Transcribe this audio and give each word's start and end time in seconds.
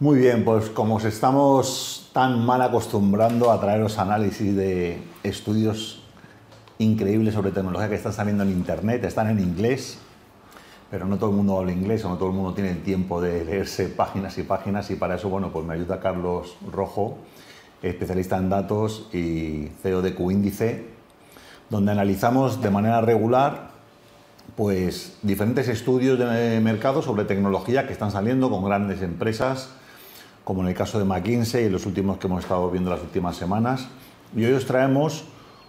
Muy 0.00 0.20
bien, 0.20 0.44
pues 0.44 0.70
como 0.70 0.94
os 0.94 1.04
estamos 1.04 2.10
tan 2.12 2.46
mal 2.46 2.62
acostumbrando 2.62 3.50
a 3.50 3.60
traeros 3.60 3.98
análisis 3.98 4.54
de 4.54 5.02
estudios 5.24 6.04
increíbles 6.78 7.34
sobre 7.34 7.50
tecnología 7.50 7.88
que 7.88 7.96
están 7.96 8.12
saliendo 8.12 8.44
en 8.44 8.50
Internet, 8.50 9.02
están 9.02 9.28
en 9.28 9.40
inglés, 9.40 9.98
pero 10.88 11.04
no 11.04 11.18
todo 11.18 11.30
el 11.30 11.36
mundo 11.36 11.58
habla 11.58 11.72
inglés 11.72 12.04
o 12.04 12.10
no 12.10 12.16
todo 12.16 12.28
el 12.28 12.36
mundo 12.36 12.54
tiene 12.54 12.70
el 12.70 12.82
tiempo 12.84 13.20
de 13.20 13.44
leerse 13.44 13.88
páginas 13.88 14.38
y 14.38 14.44
páginas 14.44 14.88
y 14.92 14.94
para 14.94 15.16
eso, 15.16 15.30
bueno, 15.30 15.50
pues 15.50 15.66
me 15.66 15.74
ayuda 15.74 15.98
Carlos 15.98 16.56
Rojo, 16.70 17.18
especialista 17.82 18.36
en 18.36 18.50
datos 18.50 19.08
y 19.12 19.72
CEO 19.82 20.00
de 20.00 20.14
Qíndice, 20.14 20.90
donde 21.70 21.90
analizamos 21.90 22.62
de 22.62 22.70
manera 22.70 23.00
regular 23.00 23.70
pues 24.54 25.18
diferentes 25.22 25.66
estudios 25.66 26.20
de 26.20 26.60
mercado 26.60 27.02
sobre 27.02 27.24
tecnología 27.24 27.88
que 27.88 27.92
están 27.92 28.12
saliendo 28.12 28.48
con 28.48 28.64
grandes 28.64 29.02
empresas 29.02 29.70
como 30.48 30.62
en 30.62 30.68
el 30.68 30.74
caso 30.74 30.98
de 30.98 31.04
McKinsey 31.04 31.66
y 31.66 31.68
los 31.68 31.84
últimos 31.84 32.16
que 32.16 32.26
hemos 32.26 32.42
estado 32.42 32.70
viendo 32.70 32.88
las 32.88 33.02
últimas 33.02 33.36
semanas. 33.36 33.86
Y 34.34 34.46
hoy 34.46 34.52
os 34.54 34.64
traemos 34.64 35.24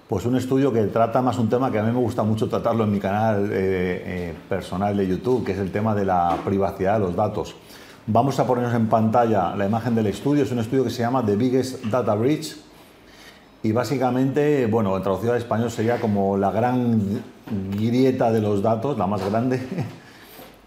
pues, 0.07 0.25
un 0.25 0.37
estudio 0.37 0.71
que 0.71 0.83
trata 0.83 1.21
más 1.21 1.37
un 1.37 1.49
tema 1.49 1.69
que 1.69 1.79
a 1.79 1.83
mí 1.83 1.91
me 1.91 1.99
gusta 1.99 2.23
mucho 2.23 2.47
tratarlo 2.47 2.85
en 2.85 2.91
mi 2.93 2.99
canal 2.99 3.49
eh, 3.51 3.51
eh, 3.51 4.33
personal 4.47 4.95
de 4.95 5.05
YouTube, 5.05 5.43
que 5.43 5.51
es 5.51 5.57
el 5.57 5.73
tema 5.73 5.93
de 5.93 6.05
la 6.05 6.37
privacidad 6.45 6.93
de 6.93 6.99
los 6.99 7.13
datos. 7.13 7.55
Vamos 8.07 8.39
a 8.39 8.47
ponernos 8.47 8.73
en 8.73 8.87
pantalla 8.87 9.53
la 9.53 9.65
imagen 9.65 9.95
del 9.95 10.07
estudio. 10.07 10.43
Es 10.43 10.51
un 10.53 10.59
estudio 10.59 10.85
que 10.85 10.91
se 10.91 11.01
llama 11.01 11.25
The 11.25 11.35
Biggest 11.35 11.83
Data 11.87 12.15
Breach. 12.15 12.55
Y 13.61 13.73
básicamente, 13.73 14.65
bueno, 14.67 14.95
en 14.95 15.03
traducción 15.03 15.33
al 15.33 15.39
español 15.39 15.71
sería 15.71 15.99
como 15.99 16.37
la 16.37 16.51
gran 16.51 17.21
grieta 17.75 18.31
de 18.31 18.39
los 18.39 18.61
datos, 18.61 18.97
la 18.97 19.07
más 19.07 19.29
grande. 19.29 19.59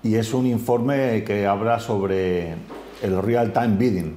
Y 0.05 0.17
es 0.17 0.34
un 0.34 0.47
informe 0.47 1.23
que 1.23 1.47
habla 1.47 1.79
sobre 1.79 2.56
el 3.02 3.20
Real 3.20 3.52
Time 3.52 3.77
Bidding, 3.77 4.16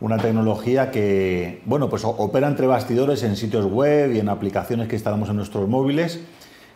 una 0.00 0.18
tecnología 0.18 0.90
que, 0.90 1.62
bueno, 1.64 1.88
pues 1.88 2.04
opera 2.04 2.48
entre 2.48 2.66
bastidores 2.66 3.22
en 3.22 3.36
sitios 3.36 3.66
web 3.66 4.12
y 4.12 4.18
en 4.18 4.28
aplicaciones 4.28 4.88
que 4.88 4.96
instalamos 4.96 5.28
en 5.28 5.36
nuestros 5.36 5.68
móviles 5.68 6.20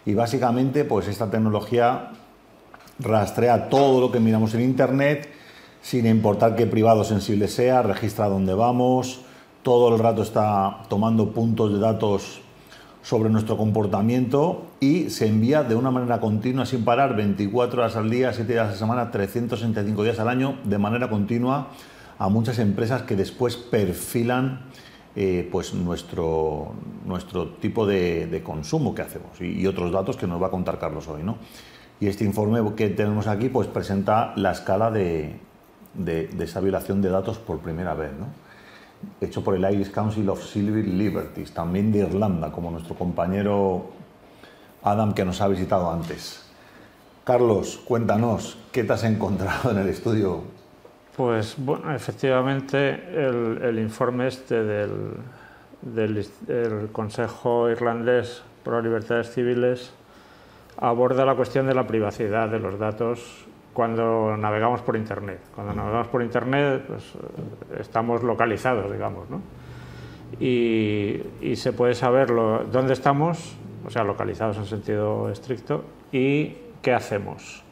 y 0.07 0.15
básicamente 0.15 0.85
pues 0.85 1.09
esta 1.09 1.31
tecnología 1.31 2.13
rastrea 2.99 3.69
todo 3.69 4.01
lo 4.01 4.13
que 4.13 4.21
miramos 4.21 4.55
en 4.55 4.61
internet 4.61 5.29
sin 5.83 6.07
importar 6.07 6.55
qué 6.57 6.67
privado 6.67 7.05
sensible 7.05 7.49
sea, 7.49 7.83
registra 7.83 8.29
dónde 8.29 8.55
vamos, 8.55 9.21
todo 9.63 9.95
el 9.95 10.01
rato 10.01 10.23
está 10.23 10.83
tomando 10.89 11.33
puntos 11.33 11.73
de 11.73 11.79
datos 11.79 12.41
sobre 13.05 13.29
nuestro 13.29 13.59
comportamiento 13.59 14.65
y 14.81 15.11
se 15.11 15.29
envía 15.29 15.63
de 15.63 15.75
una 15.75 15.91
manera 15.91 16.21
continua, 16.21 16.65
sin 16.65 16.85
parar, 16.85 17.15
24 17.15 17.83
horas 17.83 17.97
al 17.97 18.09
día, 18.09 18.33
7 18.33 18.51
días 18.51 18.67
a 18.67 18.71
la 18.71 18.77
semana, 18.77 19.11
365 19.11 20.03
días 20.03 20.19
al 20.19 20.29
año, 20.29 20.59
de 20.65 20.79
manera 20.79 21.11
continua 21.11 21.69
a 22.19 22.31
muchas 22.31 22.59
empresas 22.59 23.03
que 23.03 23.15
después 23.15 23.57
perfilan 23.57 24.63
eh, 25.17 25.47
pues 25.53 25.75
nuestro, 25.75 26.73
nuestro 27.05 27.49
tipo 27.49 27.87
de, 27.87 28.41
consumo 28.43 28.95
que 28.95 29.03
hacemos 29.03 29.39
y, 29.39 29.67
otros 29.67 29.93
datos 29.93 30.17
que 30.17 30.27
nos 30.27 30.43
va 30.43 30.47
a 30.47 30.51
contar 30.51 30.79
Carlos 30.79 31.07
hoy. 31.07 31.23
¿no? 31.23 31.37
Y 32.01 32.07
este 32.07 32.25
informe 32.25 32.75
que 32.75 32.89
tenemos 32.89 33.27
aquí 33.27 33.51
pues 33.51 33.69
presenta 33.69 34.33
la 34.37 34.53
escala 34.53 34.91
de, 34.91 35.37
de, 35.93 36.29
de 36.29 36.45
esa 36.45 36.61
violación 36.61 37.03
de 37.03 37.11
datos 37.11 37.37
por 37.37 37.59
primera 37.59 37.93
vez. 37.93 38.13
¿no? 38.19 38.44
Hecho 39.21 39.43
por 39.43 39.55
el 39.55 39.63
Irish 39.73 39.91
Council 39.91 40.29
of 40.29 40.45
Civil 40.45 40.99
Liberties, 40.99 41.53
también 41.53 41.93
de 41.93 42.01
Irlanda, 42.01 42.51
como 42.51 42.71
nuestro 42.71 42.95
compañero 42.95 43.87
Adam 44.83 45.15
que 45.15 45.25
nos 45.25 45.41
ha 45.41 45.49
visitado 45.49 45.91
antes. 45.91 46.45
Carlos, 47.25 47.81
cuéntanos, 47.85 48.59
¿qué 48.71 48.85
te 48.85 48.93
has 48.93 49.05
encontrado 49.05 49.71
en 49.71 49.79
el 49.79 49.89
estudio? 49.89 50.43
Pues 51.17 51.55
bueno, 51.57 51.95
efectivamente 51.95 53.01
el, 53.17 53.79
informe 53.79 54.27
este 54.27 54.63
del, 54.63 55.15
Consejo 56.93 57.71
Irlandés 57.71 58.43
las 58.65 58.83
Libertades 58.83 59.31
Civiles 59.33 59.93
aborda 60.77 61.25
la 61.25 61.35
cuestión 61.35 61.67
de 61.67 61.75
la 61.75 61.87
privacidad 61.87 62.49
de 62.49 62.59
los 62.59 62.79
datos 62.79 63.47
cuando 63.75 64.37
navegamos 64.37 64.81
por 64.81 64.97
Internet. 64.97 65.41
Cuando 65.55 65.75
navegamos 65.75 66.07
por 66.07 66.23
Internet, 66.23 66.85
pues, 66.87 67.03
eh, 67.17 67.81
estamos 67.81 68.23
localizados, 68.23 68.91
digamos, 68.91 69.29
¿no? 69.29 69.43
Y, 70.41 71.23
se 71.57 71.73
puede 71.73 71.95
saber 71.95 72.29
dónde 72.73 72.93
estamos, 72.93 73.57
o 73.87 73.91
sea, 73.91 74.03
localizados 74.05 74.57
en 74.57 74.67
sentido 74.67 75.29
estricto, 75.31 75.85
y 76.11 76.57
qué 76.83 76.93
hacemos. 76.93 77.63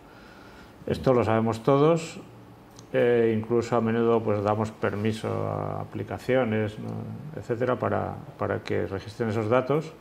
Esto 0.87 1.13
lo 1.15 1.25
sabemos 1.25 1.63
todos, 1.63 2.21
eh, 2.93 3.35
incluso 3.37 3.77
a 3.77 3.81
menudo 3.81 4.23
pues 4.23 4.43
damos 4.43 4.71
permiso 4.71 5.29
a 5.29 5.81
aplicaciones, 5.81 6.77
etcétera, 7.37 7.77
para, 7.77 8.15
para, 8.39 8.61
que 8.61 8.87
registren 8.87 9.31
esos 9.31 9.49
datos 9.49 9.93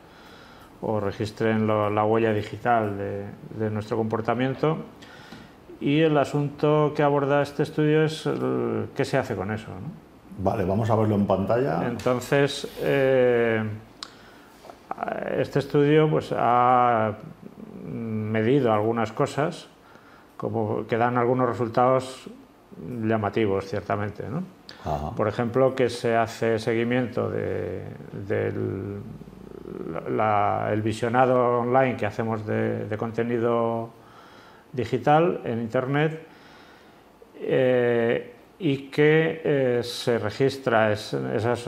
o 0.81 0.99
registren 0.99 1.67
la 1.67 2.03
huella 2.03 2.33
digital 2.33 2.97
de, 2.97 3.25
de 3.57 3.69
nuestro 3.69 3.97
comportamiento 3.97 4.77
y 5.81 5.99
el 5.99 6.17
asunto 6.17 6.93
que 6.95 7.03
aborda 7.03 7.41
este 7.41 7.63
estudio 7.63 8.03
es 8.03 8.29
qué 8.95 9.03
se 9.03 9.17
hace 9.17 9.35
con 9.35 9.51
eso. 9.51 9.67
Vale, 10.37 10.63
vamos 10.63 10.89
a 10.89 10.95
verlo 10.95 11.15
en 11.15 11.25
pantalla. 11.25 11.85
Entonces, 11.87 12.67
eh, 12.79 13.63
este 15.37 15.59
estudio 15.59 16.09
pues, 16.09 16.33
ha 16.37 17.13
medido 17.83 18.71
algunas 18.71 19.11
cosas 19.11 19.67
como 20.37 20.87
que 20.87 20.97
dan 20.97 21.17
algunos 21.17 21.49
resultados 21.49 22.29
llamativos, 23.03 23.65
ciertamente. 23.65 24.23
Por 25.15 25.27
ejemplo, 25.27 25.75
que 25.75 25.89
se 25.89 26.15
hace 26.15 26.57
seguimiento 26.59 27.29
del 27.29 29.01
el 30.71 30.81
visionado 30.81 31.59
online 31.59 31.95
que 31.97 32.05
hacemos 32.05 32.45
de, 32.45 32.85
de 32.85 32.97
contenido 32.97 33.89
digital 34.73 35.41
en 35.43 35.61
Internet 35.61 36.21
eh, 37.35 38.33
y 38.59 38.89
que 38.89 39.41
eh, 39.43 39.79
se 39.83 40.19
registra 40.19 40.91
esos, 40.91 41.67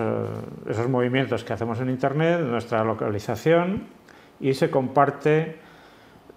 movimientos 0.87 1.43
que 1.43 1.53
hacemos 1.53 1.79
en 1.79 1.89
Internet, 1.89 2.41
nuestra 2.41 2.83
localización, 2.83 3.87
y 4.39 4.53
se 4.53 4.69
comparte 4.69 5.57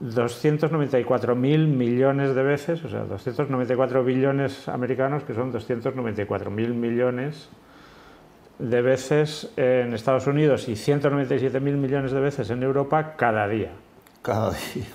294.000 0.02 1.66
millones 1.66 2.34
de 2.34 2.42
veces, 2.42 2.82
o 2.84 2.88
sea, 2.88 3.04
294 3.04 4.02
billones 4.02 4.68
americanos, 4.68 5.24
que 5.24 5.34
son 5.34 5.52
294.000 5.52 6.50
millones 6.72 7.50
de 8.58 8.80
veces 8.80 9.52
en 9.56 9.92
Estados 9.92 10.26
Unidos 10.26 10.68
y 10.68 10.72
197.000 10.72 11.60
millones 11.60 12.12
de 12.12 12.20
veces 12.20 12.48
en 12.48 12.62
Europa 12.62 13.14
cada 13.16 13.46
día. 13.46 13.72
Cada 14.22 14.50
día. 14.50 14.86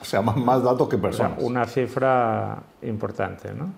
O 0.00 0.04
sea, 0.04 0.22
más, 0.22 0.62
datos 0.62 0.88
que 0.88 0.98
personas. 0.98 1.42
una 1.42 1.64
cifra 1.66 2.58
importante, 2.82 3.52
¿no? 3.52 3.72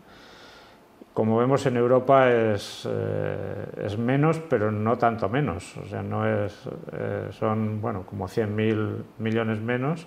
Como 1.12 1.36
vemos 1.36 1.66
en 1.66 1.76
Europa 1.76 2.30
es, 2.30 2.88
eh, 2.88 3.66
es, 3.84 3.98
menos, 3.98 4.38
pero 4.48 4.70
no 4.70 4.96
tanto 4.96 5.28
menos. 5.28 5.76
O 5.76 5.84
sea, 5.86 6.02
no 6.02 6.26
es, 6.26 6.56
eh, 6.92 7.28
son 7.32 7.80
bueno, 7.80 8.04
como 8.06 8.28
100.000 8.28 9.02
millones 9.18 9.60
menos. 9.60 10.06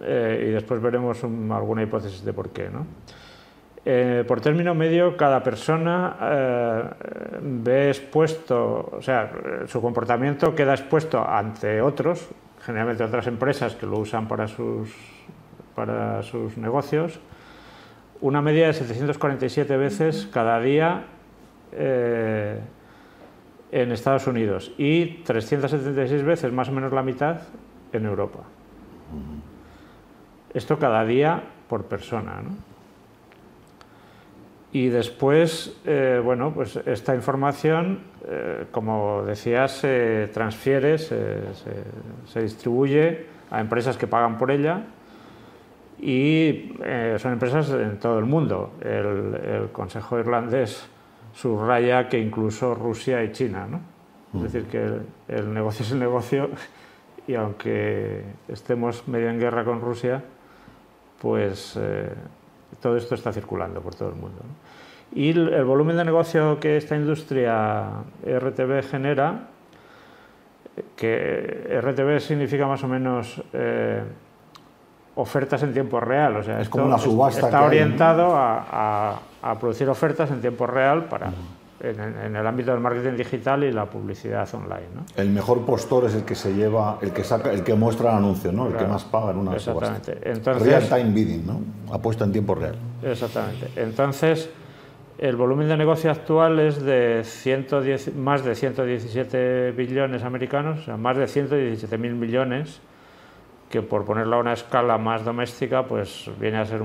Eh, 0.00 0.46
y 0.48 0.52
después 0.52 0.80
veremos 0.80 1.22
alguna 1.22 1.82
hipótesis 1.82 2.24
de 2.24 2.32
por 2.32 2.50
qué. 2.50 2.68
¿no? 2.70 2.86
por 4.26 4.40
término 4.40 4.74
medio, 4.74 5.14
cada 5.14 5.42
persona 5.42 6.16
ve 7.42 7.90
expuesto, 7.90 8.88
o 8.96 9.02
sea, 9.02 9.30
su 9.66 9.82
comportamiento 9.82 10.54
queda 10.54 10.72
expuesto 10.72 11.22
ante 11.22 11.82
otros, 11.82 12.30
generalmente 12.64 13.04
otras 13.04 13.26
empresas 13.26 13.74
que 13.76 13.86
lo 13.86 13.98
usan 13.98 14.26
para 14.26 14.48
sus, 14.48 14.90
para 15.74 16.22
sus 16.22 16.56
negocios, 16.56 17.20
una 18.20 18.40
media 18.40 18.68
de 18.68 18.72
747 18.72 19.76
veces 19.76 20.28
cada 20.32 20.58
día 20.60 21.04
eh, 21.72 22.58
en 23.70 23.92
Estados 23.92 24.26
Unidos 24.26 24.72
y 24.78 25.22
376 25.24 26.22
veces, 26.22 26.52
más 26.52 26.68
o 26.68 26.72
menos 26.72 26.92
la 26.92 27.02
mitad, 27.02 27.42
en 27.92 28.06
Europa. 28.06 28.40
Esto 30.52 30.78
cada 30.78 31.04
día 31.04 31.42
por 31.68 31.84
persona. 31.84 32.40
¿no? 32.42 32.73
Y 34.74 34.88
después, 34.88 35.72
eh, 35.84 36.20
bueno, 36.22 36.52
pues 36.52 36.74
esta 36.84 37.14
información, 37.14 38.00
eh, 38.26 38.66
como 38.72 39.22
decía, 39.22 39.68
se 39.68 40.28
transfiere, 40.34 40.98
se, 40.98 42.42
distribuye 42.42 43.24
a 43.52 43.60
empresas 43.60 43.96
que 43.96 44.08
pagan 44.08 44.36
por 44.36 44.50
ella 44.50 44.82
y 46.00 46.72
eh, 46.82 47.14
son 47.20 47.34
empresas 47.34 47.70
en 47.70 48.00
todo 48.00 48.18
el 48.18 48.24
mundo. 48.24 48.72
El, 48.80 49.68
Consejo 49.70 50.18
Irlandés 50.18 50.88
subraya 51.32 52.08
que 52.08 52.18
incluso 52.18 52.74
Rusia 52.74 53.22
y 53.22 53.30
China, 53.30 53.68
¿no? 53.70 53.80
Es 54.34 54.52
decir, 54.52 54.64
que 54.68 55.02
el, 55.28 55.54
negocio 55.54 55.84
es 55.84 55.92
el 55.92 56.00
negocio 56.00 56.50
y 57.28 57.36
aunque 57.36 58.24
estemos 58.48 59.06
medio 59.06 59.30
en 59.30 59.38
guerra 59.38 59.64
con 59.64 59.80
Rusia, 59.80 60.20
pues 61.20 61.78
todo 62.80 62.96
esto 62.96 63.14
está 63.14 63.32
circulando 63.32 63.80
por 63.80 63.94
todo 63.94 64.08
el 64.08 64.14
mundo. 64.14 64.42
Y 65.14 65.30
el, 65.30 65.64
volumen 65.64 65.96
de 65.96 66.04
negocio 66.04 66.58
que 66.58 66.76
esta 66.76 66.96
industria 66.96 67.84
RTV 68.24 68.82
genera, 68.82 69.48
que 70.96 71.80
RTV 71.80 72.20
significa 72.20 72.66
más 72.66 72.82
o 72.82 72.88
menos 72.88 73.42
eh, 73.52 74.02
ofertas 75.14 75.62
en 75.62 75.72
tiempo 75.72 76.00
real, 76.00 76.36
o 76.36 76.42
sea, 76.42 76.60
es 76.60 76.68
como 76.68 76.86
una 76.86 76.98
subasta. 76.98 77.46
Está 77.46 77.62
orientado 77.62 78.34
a, 78.34 79.20
producir 79.60 79.88
ofertas 79.88 80.30
en 80.30 80.40
tiempo 80.40 80.66
real 80.66 81.04
para 81.04 81.30
en, 81.90 82.36
el 82.36 82.46
ámbito 82.46 82.70
del 82.70 82.80
marketing 82.80 83.16
digital 83.16 83.64
y 83.64 83.72
la 83.72 83.86
publicidad 83.86 84.48
online. 84.54 84.88
¿no? 84.94 85.04
El 85.16 85.30
mejor 85.30 85.64
postor 85.64 86.06
es 86.06 86.14
el 86.14 86.24
que 86.24 86.34
se 86.34 86.54
lleva, 86.54 86.98
el 87.02 87.12
que 87.12 87.24
saca, 87.24 87.52
el 87.52 87.62
que 87.62 87.74
muestra 87.74 88.10
el 88.10 88.18
anuncio, 88.18 88.52
¿no? 88.52 88.68
El 88.68 88.74
que 88.74 88.86
más 88.86 89.04
paga 89.04 89.32
en 89.32 89.38
una 89.38 89.54
Exactamente. 89.54 90.18
Entonces, 90.22 90.66
real 90.66 90.88
time 90.88 91.12
bidding, 91.12 91.46
¿no? 91.46 91.60
Apuesta 91.92 92.24
en 92.24 92.32
tiempo 92.32 92.54
real. 92.54 92.76
Exactamente. 93.02 93.70
Entonces, 93.76 94.48
el 95.18 95.36
volumen 95.36 95.68
de 95.68 95.76
negocio 95.76 96.10
actual 96.10 96.58
es 96.58 96.82
de 96.82 97.22
110, 97.24 98.16
más 98.16 98.44
de 98.44 98.54
117 98.54 99.72
billones 99.72 100.24
americanos, 100.24 100.80
o 100.80 100.82
sea, 100.82 100.96
más 100.96 101.16
de 101.16 101.28
117 101.28 101.98
mil 101.98 102.14
millones, 102.14 102.80
que 103.70 103.82
por 103.82 104.04
ponerlo 104.04 104.36
a 104.36 104.40
una 104.40 104.52
escala 104.52 104.98
más 104.98 105.24
doméstica, 105.24 105.84
pues 105.84 106.30
viene 106.40 106.58
a 106.58 106.66
ser 106.66 106.82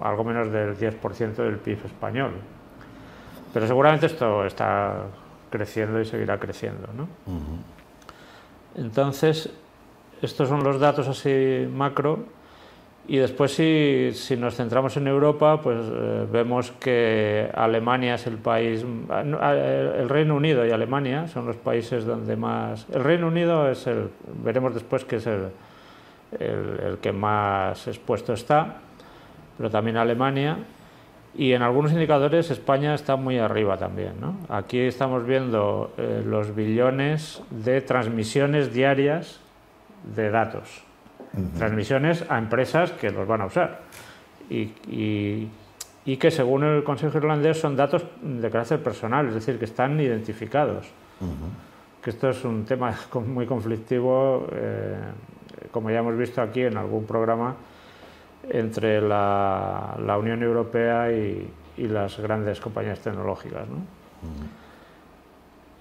algo 0.00 0.24
menos 0.24 0.52
del 0.52 0.76
10% 0.76 1.34
del 1.36 1.56
PIB 1.56 1.86
español. 1.86 2.32
Pero 3.52 3.66
seguramente 3.66 4.06
esto 4.06 4.44
está 4.44 5.04
creciendo 5.50 6.00
y 6.00 6.04
seguirá 6.04 6.38
creciendo. 6.38 6.88
¿no? 6.94 7.08
Entonces, 8.76 9.50
estos 10.22 10.48
son 10.48 10.62
los 10.62 10.78
datos 10.78 11.08
así 11.08 11.66
macro. 11.72 12.38
Y 13.10 13.16
después, 13.16 13.54
si, 13.54 14.10
si 14.12 14.36
nos 14.36 14.56
centramos 14.56 14.94
en 14.98 15.06
Europa, 15.06 15.62
pues 15.62 15.78
eh, 15.80 16.26
vemos 16.30 16.72
que 16.72 17.50
Alemania 17.54 18.16
es 18.16 18.26
el 18.26 18.36
país, 18.36 18.84
el 18.84 20.08
Reino 20.10 20.34
Unido 20.34 20.66
y 20.66 20.70
Alemania 20.72 21.26
son 21.26 21.46
los 21.46 21.56
países 21.56 22.04
donde 22.04 22.36
más. 22.36 22.86
El 22.92 23.02
Reino 23.02 23.28
Unido 23.28 23.70
es 23.70 23.86
el, 23.86 24.10
veremos 24.44 24.74
después 24.74 25.06
que 25.06 25.16
es 25.16 25.26
el, 25.26 25.48
el, 26.38 26.80
el 26.86 26.98
que 26.98 27.12
más 27.12 27.88
expuesto 27.88 28.34
está, 28.34 28.76
pero 29.56 29.70
también 29.70 29.96
Alemania 29.96 30.58
y 31.36 31.52
en 31.52 31.62
algunos 31.62 31.92
indicadores 31.92 32.50
España 32.50 32.94
está 32.94 33.16
muy 33.16 33.38
arriba 33.38 33.76
también. 33.76 34.14
¿no? 34.20 34.36
Aquí 34.48 34.80
estamos 34.80 35.26
viendo 35.26 35.92
eh, 35.96 36.22
los 36.24 36.54
billones 36.54 37.42
de 37.50 37.80
transmisiones 37.80 38.72
diarias 38.72 39.40
de 40.14 40.30
datos. 40.30 40.82
Transmisiones 41.56 42.24
a 42.28 42.38
empresas 42.38 42.90
que 42.92 43.10
los 43.10 43.28
van 43.28 43.42
a 43.42 43.46
usar. 43.46 43.80
Y, 44.50 44.72
y, 46.04 46.16
que 46.16 46.30
según 46.30 46.64
el 46.64 46.82
Consejo 46.82 47.18
Irlandés 47.18 47.60
son 47.60 47.76
datos 47.76 48.04
de 48.22 48.50
carácter 48.50 48.82
personal, 48.82 49.28
es 49.28 49.34
decir, 49.34 49.58
que 49.58 49.66
están 49.66 50.00
identificados. 50.00 50.86
Que 52.02 52.10
esto 52.10 52.30
es 52.30 52.44
un 52.44 52.64
tema 52.64 52.96
muy 53.26 53.46
conflictivo, 53.46 54.48
eh, 54.52 54.96
como 55.70 55.90
ya 55.90 55.98
hemos 55.98 56.16
visto 56.16 56.40
aquí 56.40 56.62
en 56.62 56.78
algún 56.78 57.04
programa 57.04 57.56
entre 58.50 59.00
la, 59.00 60.16
Unión 60.18 60.42
Europea 60.42 61.12
y, 61.12 61.50
las 61.76 62.18
grandes 62.18 62.60
compañías 62.60 62.98
tecnológicas. 62.98 63.62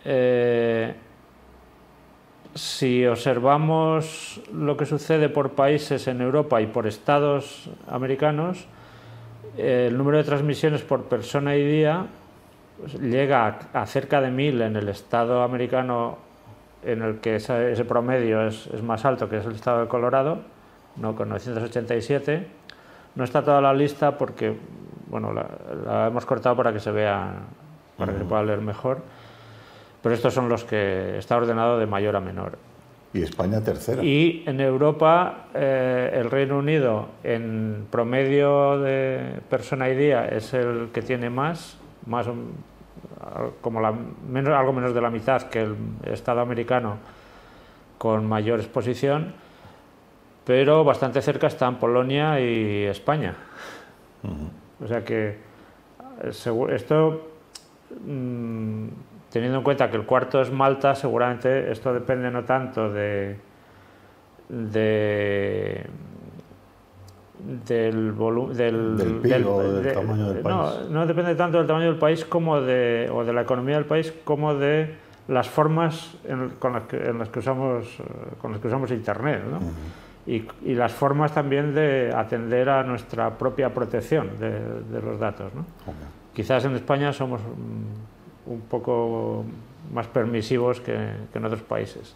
Eh, 0.06 0.94
si 2.54 3.06
observamos 3.06 4.42
lo 4.54 4.78
que 4.78 4.86
sucede 4.86 5.30
por 5.30 5.52
países 5.52 6.08
en 6.08 6.22
Europa 6.22 6.62
y 6.62 6.68
por 6.68 6.88
estados 6.88 7.70
americanos, 7.88 8.68
el 9.58 9.98
número 9.98 10.20
de 10.20 10.24
transmisiones 10.24 10.84
por 10.84 11.06
persona 11.06 11.56
y 11.56 11.66
día 11.66 12.06
llega 13.02 13.60
a, 13.74 13.86
cerca 13.86 14.22
de 14.22 14.30
mil 14.30 14.62
en 14.62 14.76
el 14.76 14.88
estado 14.90 15.42
americano 15.42 16.20
en 16.84 17.02
el 17.02 17.20
que 17.20 17.38
ese, 17.38 17.86
promedio 17.86 18.48
es, 18.48 18.68
es, 18.68 18.84
más 18.84 19.04
alto, 19.04 19.28
que 19.28 19.38
es 19.38 19.46
el 19.46 19.56
estado 19.56 19.82
de 19.82 19.88
Colorado, 19.88 20.40
no 21.00 21.16
con 21.16 21.30
987, 21.30 22.48
no 23.16 23.24
está 23.24 23.44
toda 23.44 23.62
la 23.62 23.74
lista 23.74 24.18
porque 24.18 24.56
bueno, 25.10 25.34
la, 25.34 26.08
hemos 26.08 26.26
cortado 26.26 26.56
para 26.56 26.74
que 26.74 26.80
se 26.80 26.92
vea, 26.92 27.34
para 27.98 28.14
que 28.14 28.24
pueda 28.24 28.44
leer 28.44 28.62
mejor. 28.62 29.02
Pero 30.02 30.14
estos 30.14 30.34
son 30.34 30.48
los 30.50 30.64
que 30.64 31.18
está 31.18 31.38
ordenado 31.38 31.80
de 31.80 31.86
mayor 31.86 32.16
a 32.16 32.20
menor. 32.20 32.58
Y 33.14 33.24
España 33.24 33.62
tercera. 33.62 34.04
Y 34.04 34.44
en 34.46 34.60
Europa, 34.60 35.48
eh, 35.54 36.12
el 36.14 36.30
Reino 36.30 36.58
Unido, 36.60 37.08
en 37.24 37.88
promedio 37.90 38.80
de 38.80 39.40
persona 39.50 39.90
y 39.90 39.96
día, 39.96 40.28
es 40.28 40.54
el 40.54 40.90
que 40.94 41.02
tiene 41.02 41.30
más, 41.30 41.78
más 42.06 42.28
como 43.62 43.82
la, 43.82 43.92
menos, 43.92 44.54
algo 44.54 44.74
menos 44.74 44.94
de 44.94 45.02
la 45.02 45.10
mitad 45.10 45.44
que 45.44 45.62
el 45.62 45.76
Estado 46.04 46.42
americano 46.42 46.98
con 47.98 48.26
mayor 48.28 48.60
exposición 48.60 49.34
pero 50.48 50.86
bastante 50.86 51.22
cerca 51.22 51.48
están 51.48 51.76
Polonia 51.76 52.40
y 52.40 52.86
España. 52.86 53.36
O 54.82 54.88
sea 54.88 55.04
que 55.04 55.36
esto, 56.24 57.28
mm, 58.06 58.88
teniendo 59.30 59.58
en 59.58 59.64
cuenta 59.64 59.92
que 59.92 59.98
el 59.98 60.06
cuarto 60.06 60.42
es 60.42 60.50
Malta, 60.50 60.96
seguramente 60.96 61.70
esto 61.70 61.94
depende 61.94 62.32
no 62.32 62.46
tanto 62.46 62.90
de, 62.90 63.36
de 64.48 65.86
del 67.68 68.14
volumen 68.14 68.56
del, 68.56 68.98
del, 68.98 69.44
tamaño 69.94 70.32
del 70.32 70.42
país. 70.42 70.90
No, 70.90 71.06
depende 71.06 71.36
tanto 71.36 71.58
del 71.58 71.68
tamaño 71.68 71.88
del 71.88 72.00
país 72.00 72.24
como 72.24 72.62
de 72.62 73.10
o 73.14 73.26
de 73.26 73.34
la 73.34 73.42
economía 73.42 73.76
del 73.76 73.86
país 73.86 74.14
como 74.24 74.56
de 74.56 74.96
las 75.28 75.50
formas 75.50 76.16
con 76.60 76.72
las 76.72 76.84
que, 76.84 76.96
en 76.96 77.20
las 77.20 77.28
que 77.28 77.40
usamos 77.40 77.86
eh, 78.00 78.04
con 78.40 78.54
las 78.54 78.62
que 78.62 78.68
usamos 78.68 78.90
internet, 78.92 79.44
¿no? 79.52 79.60
Y, 80.28 80.76
las 80.76 80.92
formas 80.92 81.34
también 81.34 81.74
de 81.74 82.14
atender 82.14 82.70
a 82.70 82.84
nuestra 82.84 83.38
propia 83.38 83.74
protección 83.74 84.38
de, 84.38 85.02
los 85.02 85.18
datos. 85.18 85.54
¿no? 85.54 85.66
Quizás 86.34 86.66
en 86.66 86.76
España 86.76 87.14
somos 87.14 87.42
mm, 87.42 88.52
un 88.52 88.62
poco 88.62 89.46
más 89.94 90.08
permisivos 90.08 90.82
que, 90.82 90.94
en 91.34 91.46
otros 91.46 91.62
países. 91.62 92.16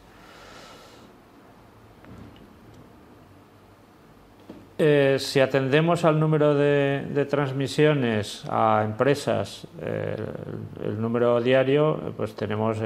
Eh, 4.78 5.18
si 5.20 5.40
atendemos 5.40 6.04
al 6.04 6.20
número 6.20 6.54
de, 6.56 7.26
transmisiones 7.30 8.44
a 8.50 8.82
empresas, 8.84 9.68
eh, 9.80 10.18
el, 10.84 11.00
número 11.00 11.40
diario, 11.40 12.14
pues 12.18 12.36
tenemos 12.36 12.78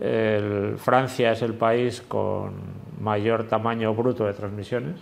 eh, 0.00 0.74
Francia 0.78 1.32
es 1.32 1.42
el 1.42 1.54
país 1.54 2.00
con 2.02 2.83
mayor 3.00 3.48
tamaño 3.48 3.94
bruto 3.94 4.26
de 4.26 4.32
transmisiones, 4.32 4.96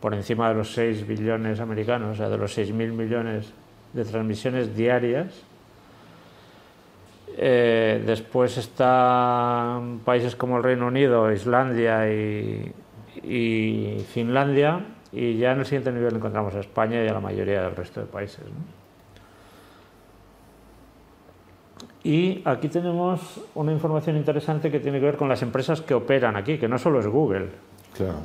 por 0.00 0.14
encima 0.14 0.48
de 0.48 0.54
los 0.54 0.72
6 0.74 1.06
billones 1.06 1.60
americanos, 1.60 2.12
o 2.12 2.14
sea, 2.14 2.28
de 2.28 2.38
los 2.38 2.56
6.000 2.56 2.92
millones 2.92 3.52
de 3.92 4.04
transmisiones 4.04 4.76
diarias. 4.76 5.44
Eh, 7.36 8.02
después 8.04 8.56
están 8.58 10.00
países 10.00 10.34
como 10.34 10.56
el 10.56 10.62
Reino 10.62 10.86
Unido, 10.86 11.32
Islandia 11.32 12.10
y, 12.10 14.04
Finlandia, 14.12 14.84
y 15.12 15.38
ya 15.38 15.52
en 15.52 15.60
el 15.60 15.64
siguiente 15.64 15.92
nivel 15.92 16.16
encontramos 16.16 16.54
a 16.54 16.60
España 16.60 17.04
y 17.04 17.08
a 17.08 17.12
la 17.12 17.20
mayoría 17.20 17.62
del 17.62 17.76
resto 17.76 18.00
de 18.00 18.06
países. 18.06 18.44
Y 22.04 22.42
aquí 22.44 22.68
tenemos 22.68 23.40
una 23.54 23.72
información 23.72 24.16
interesante 24.16 24.70
que 24.70 24.80
tiene 24.80 25.00
que 25.00 25.06
ver 25.06 25.16
con 25.16 25.28
las 25.28 25.42
empresas 25.42 25.80
que 25.80 25.94
operan 25.94 26.36
aquí, 26.36 26.58
que 26.58 26.68
no 26.68 26.78
solo 26.78 27.00
es 27.00 27.06
Google. 27.06 27.48
Claro. 27.94 28.18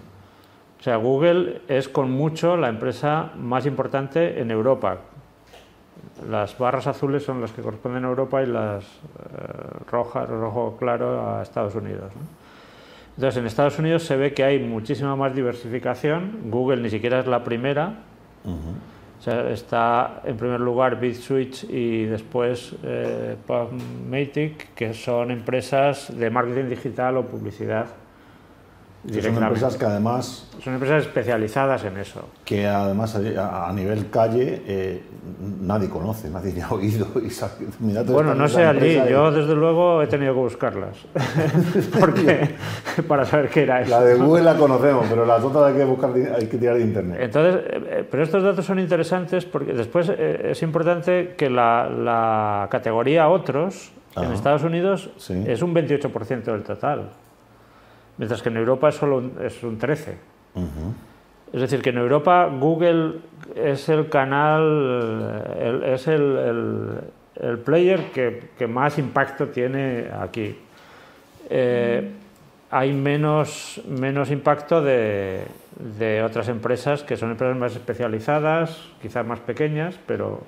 O 0.80 0.84
sea, 0.84 0.98
Google 0.98 1.62
es 1.68 1.88
con 1.88 2.12
mucho 2.12 2.58
la 2.58 2.70
empresa 2.70 3.32
más 3.38 3.66
importante 3.66 4.40
en 4.40 4.52
Europa. 4.52 4.98
Las 6.30 6.58
barras 6.58 6.88
azules 6.88 7.24
son 7.24 7.42
las 7.42 7.52
que 7.52 7.62
corresponden 7.62 8.04
a 8.06 8.10
Europa 8.10 8.44
y 8.44 8.46
las 8.46 8.84
eh, 8.84 8.88
rojas, 9.90 10.30
rojo 10.30 10.76
claro, 10.78 11.38
a 11.38 11.42
Estados 11.42 11.76
Unidos. 11.76 12.12
Entonces, 13.16 13.40
en 13.40 13.48
Estados 13.48 13.80
Unidos 13.80 14.04
se 14.04 14.18
ve 14.18 14.34
que 14.34 14.44
hay 14.44 14.60
muchísima 14.60 15.16
más 15.16 15.34
diversificación. 15.34 16.50
Google 16.50 16.82
ni 16.82 16.90
siquiera 16.90 17.20
es 17.20 17.28
la 17.28 17.44
primera 17.44 18.00
está 19.28 20.22
en 20.26 20.38
primer 20.38 20.60
lugar 20.60 21.00
BitSwitch 21.00 21.66
y 21.70 22.06
después 22.06 22.76
eh, 22.84 23.36
que 24.76 24.94
son 24.94 25.32
empresas 25.32 26.16
de 26.18 26.30
marketing 26.30 26.70
digital 26.70 27.18
o 27.18 27.26
publicidad 27.26 28.03
Son 29.06 29.44
empresas 29.44 29.76
que 29.76 29.86
además... 29.86 30.48
Son 30.64 30.74
empresas 30.74 31.04
especializadas 31.04 31.84
en 31.84 31.98
eso. 31.98 32.22
Que 32.46 32.66
además 32.66 33.16
a, 33.16 33.72
nivel 33.74 34.10
calle 34.10 34.62
eh, 34.66 35.04
nadie 35.60 35.90
conoce, 35.90 36.30
nadie 36.30 36.62
ha 36.62 36.74
oído. 36.74 37.08
Y 37.20 37.30
bueno, 38.10 38.34
no 38.34 38.48
sé 38.48 38.64
allí, 38.64 39.02
yo 39.10 39.30
desde 39.32 39.56
luego 39.56 40.02
he 40.02 40.08
tenido 40.08 40.34
que 40.34 40.40
buscarlas. 40.40 40.98
Porque, 42.00 42.56
para 43.08 43.26
saber 43.26 43.50
qué 43.50 43.64
era 43.64 43.82
eso. 43.82 43.92
La 43.92 44.02
de 44.06 44.16
Google 44.16 44.44
la 44.44 44.56
conocemos, 44.56 45.06
pero 45.10 45.26
las 45.26 45.44
otras 45.44 45.66
hay 45.66 45.74
que, 45.76 45.84
buscar, 45.84 46.12
hay 46.14 46.48
que 46.48 46.58
tirar 46.58 46.78
de 46.78 46.84
Internet. 46.84 47.20
Entonces, 47.22 47.62
eh, 47.72 48.08
pero 48.10 48.24
estos 48.24 48.42
datos 48.42 48.66
son 48.66 48.80
interesantes 48.80 49.44
porque 49.44 49.74
después 49.74 50.10
eh, 50.10 50.52
es 50.52 50.64
importante 50.64 51.36
que 51.38 51.50
la, 51.50 52.68
categoría 52.72 53.28
otros 53.28 53.92
en 54.16 54.32
Estados 54.32 54.64
Unidos 54.64 55.10
es 55.46 55.62
un 55.62 55.76
28% 55.76 56.44
del 56.44 56.64
total 56.64 57.10
mientras 58.18 58.42
que 58.42 58.50
en 58.50 58.58
Europa 58.58 58.90
es 58.90 58.96
solo 58.96 59.18
un, 59.18 59.38
es 59.42 59.64
un 59.64 59.78
13. 59.78 60.18
Es 61.52 61.62
decir, 61.62 61.82
que 61.82 61.90
en 61.90 61.98
Europa 61.98 62.50
Google 62.60 63.20
es 63.56 63.90
el 63.90 64.10
canal, 64.10 65.82
es 65.86 66.08
el, 66.08 67.00
el, 67.40 67.60
player 67.60 68.12
que, 68.12 68.50
que, 68.58 68.68
más 68.68 68.98
impacto 68.98 69.48
tiene 69.50 70.10
aquí. 70.20 70.58
Eh, 71.50 72.12
hay 72.72 72.94
menos, 72.94 73.82
menos 73.88 74.32
impacto 74.32 74.82
de, 74.82 75.46
de, 76.00 76.24
otras 76.24 76.48
empresas 76.50 77.04
que 77.04 77.18
son 77.18 77.32
empresas 77.32 77.56
más 77.56 77.76
especializadas, 77.76 78.80
quizás 79.02 79.26
más 79.26 79.40
pequeñas, 79.40 80.00
pero 80.08 80.42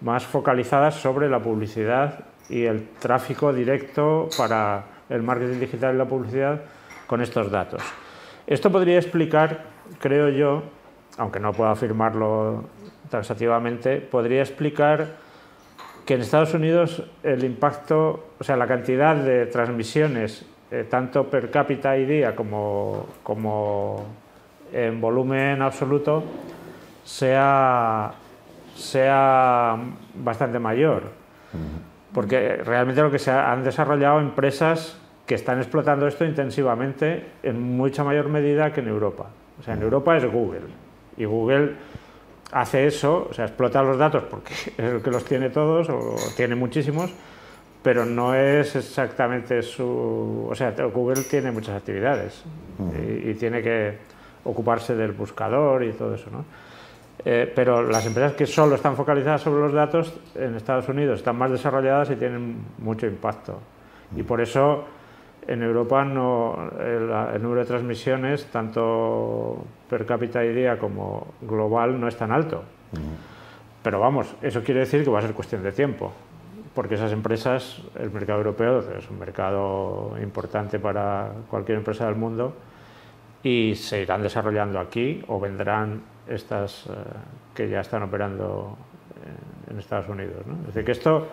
más 0.00 0.24
focalizadas 0.24 0.94
sobre 0.96 1.28
la 1.28 1.40
publicidad 1.40 2.24
y 2.48 2.64
el 2.64 2.88
tráfico 2.98 3.52
directo 3.52 4.28
para 4.36 4.86
el 5.08 5.22
marketing 5.22 5.60
digital 5.60 5.94
y 5.94 5.98
la 5.98 6.04
publicidad 6.06 6.60
con 7.08 7.20
estos 7.20 7.50
datos. 7.50 7.82
Esto 8.46 8.70
podría 8.70 8.98
explicar, 8.98 9.64
creo 9.98 10.28
yo, 10.28 10.62
aunque 11.16 11.40
no 11.40 11.52
puedo 11.52 11.70
afirmarlo 11.70 12.64
taxativamente, 13.10 13.96
podría 13.96 14.42
explicar 14.42 15.16
que 16.06 16.14
en 16.14 16.20
Estados 16.20 16.54
Unidos 16.54 17.02
el 17.22 17.42
impacto, 17.44 18.28
o 18.38 18.44
sea, 18.44 18.56
la 18.56 18.66
cantidad 18.66 19.16
de 19.16 19.46
transmisiones, 19.46 20.46
eh, 20.70 20.86
tanto 20.88 21.28
per 21.28 21.50
cápita 21.50 21.96
y 21.96 22.06
día 22.06 22.36
como, 22.36 23.06
como 23.22 24.06
en 24.72 25.00
volumen 25.00 25.60
absoluto, 25.62 26.22
sea, 27.04 28.12
sea 28.74 29.76
bastante 30.14 30.58
mayor. 30.58 31.04
Porque 32.12 32.56
realmente 32.56 33.02
lo 33.02 33.10
que 33.10 33.18
se 33.18 33.30
han 33.30 33.64
desarrollado 33.64 34.20
empresas 34.20 34.98
que 35.28 35.34
están 35.34 35.58
explotando 35.58 36.06
esto 36.06 36.24
intensivamente 36.24 37.22
en 37.42 37.60
mucha 37.60 38.02
mayor 38.02 38.30
medida 38.30 38.72
que 38.72 38.80
en 38.80 38.88
Europa. 38.88 39.26
O 39.60 39.62
sea, 39.62 39.74
en 39.74 39.82
Europa 39.82 40.16
es 40.16 40.24
Google. 40.24 40.62
Y 41.18 41.26
Google 41.26 41.74
hace 42.50 42.86
eso, 42.86 43.28
o 43.30 43.34
sea, 43.34 43.44
explota 43.44 43.82
los 43.82 43.98
datos 43.98 44.24
porque 44.24 44.54
es 44.78 44.78
el 44.78 45.02
que 45.02 45.10
los 45.10 45.26
tiene 45.26 45.50
todos 45.50 45.90
o 45.90 46.16
tiene 46.34 46.54
muchísimos, 46.54 47.12
pero 47.82 48.06
no 48.06 48.34
es 48.34 48.74
exactamente 48.74 49.60
su... 49.62 50.48
O 50.50 50.54
sea, 50.54 50.70
Google 50.70 51.22
tiene 51.24 51.52
muchas 51.52 51.76
actividades 51.76 52.42
y, 52.98 53.34
tiene 53.34 53.62
que 53.62 53.98
ocuparse 54.44 54.96
del 54.96 55.12
buscador 55.12 55.84
y 55.84 55.92
todo 55.92 56.14
eso, 56.14 56.30
¿no? 56.30 56.46
Eh, 57.22 57.52
pero 57.54 57.82
las 57.82 58.06
empresas 58.06 58.32
que 58.32 58.46
solo 58.46 58.76
están 58.76 58.96
focalizadas 58.96 59.42
sobre 59.42 59.60
los 59.60 59.74
datos 59.74 60.18
en 60.34 60.54
Estados 60.54 60.88
Unidos 60.88 61.18
están 61.18 61.36
más 61.36 61.50
desarrolladas 61.50 62.10
y 62.10 62.16
tienen 62.16 62.64
mucho 62.78 63.06
impacto. 63.06 63.58
Y 64.16 64.22
por 64.22 64.40
eso 64.40 64.86
en 65.48 65.62
Europa 65.62 66.04
no, 66.04 66.70
el, 66.78 67.42
número 67.42 67.62
de 67.62 67.66
transmisiones, 67.66 68.44
tanto 68.46 69.64
per 69.88 70.04
cápita 70.04 70.44
y 70.44 70.52
día 70.52 70.78
como 70.78 71.26
global, 71.40 71.98
no 71.98 72.06
es 72.06 72.16
tan 72.16 72.30
alto. 72.30 72.62
Pero 73.82 73.98
vamos, 73.98 74.34
eso 74.42 74.62
quiere 74.62 74.80
decir 74.80 75.02
que 75.02 75.10
va 75.10 75.20
a 75.20 75.22
ser 75.22 75.32
cuestión 75.32 75.62
de 75.62 75.72
tiempo, 75.72 76.12
porque 76.74 76.96
esas 76.96 77.12
empresas, 77.12 77.80
el 77.98 78.10
mercado 78.10 78.40
europeo 78.40 78.80
es 78.98 79.08
un 79.10 79.18
mercado 79.18 80.16
importante 80.22 80.78
para 80.78 81.32
cualquier 81.48 81.78
empresa 81.78 82.04
del 82.06 82.16
mundo 82.16 82.52
y 83.42 83.74
se 83.74 84.02
irán 84.02 84.22
desarrollando 84.22 84.78
aquí 84.78 85.22
o 85.28 85.40
vendrán 85.40 86.02
estas 86.28 86.86
eh, 86.86 86.92
que 87.54 87.70
ya 87.70 87.80
están 87.80 88.02
operando 88.02 88.76
en, 89.70 89.78
Estados 89.78 90.08
Unidos. 90.08 90.44
¿no? 90.44 90.54
Es 90.60 90.66
decir, 90.66 90.84
que 90.84 90.92
esto 90.92 91.28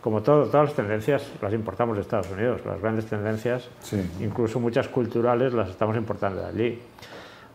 como 0.00 0.22
todo, 0.22 0.46
todas 0.46 0.68
las 0.68 0.76
tendencias 0.76 1.30
las 1.42 1.52
importamos 1.52 1.96
de 1.96 2.02
Estados 2.02 2.30
Unidos, 2.30 2.62
las 2.64 2.80
grandes 2.80 3.06
tendencias, 3.06 3.68
incluso 4.20 4.58
muchas 4.58 4.88
culturales, 4.88 5.52
las 5.52 5.68
estamos 5.68 5.96
importando 5.96 6.40
de 6.42 6.46
allí. 6.48 6.78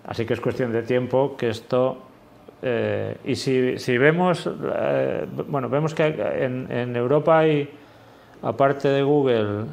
Así 0.06 0.25
que 0.25 0.34
es 0.34 0.42
cuestión 0.42 0.72
de 0.72 0.84
tiempo 0.84 1.36
que 1.38 1.50
esto... 1.50 1.98
Eh, 2.62 3.18
y 3.25 3.36
si, 3.36 3.78
si 3.78 3.98
vemos, 3.98 4.48
eh, 4.48 5.28
bueno, 5.48 5.70
vemos 5.70 5.94
que 5.94 6.06
en, 6.06 6.96
Europa 6.96 7.40
hay, 7.40 7.70
aparte 8.42 8.88
de 8.90 9.04
Google, 9.04 9.66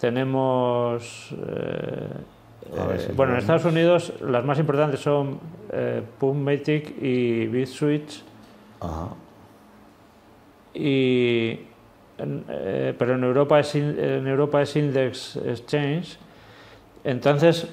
tenemos... 0.00 1.34
Eh, 1.46 2.08
bueno, 3.14 3.32
en 3.32 3.38
Estados 3.40 3.64
Unidos 3.64 4.14
las 4.22 4.44
más 4.44 4.58
importantes 4.58 5.00
son 5.00 5.38
PubMatic 6.18 7.02
y 7.02 7.46
BitSwitch. 7.48 8.22
Y 10.74 11.58
eh, 12.48 12.94
pero 12.98 13.14
en 13.14 13.24
Europa, 13.24 13.60
es, 13.60 13.74
en 13.74 14.26
Europa 14.26 14.62
es 14.62 14.76
Index 14.76 15.36
Exchange. 15.36 16.18
Entonces, 17.04 17.68